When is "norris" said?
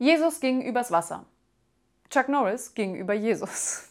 2.30-2.72